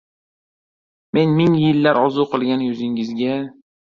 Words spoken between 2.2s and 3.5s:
qilgan yuzingizga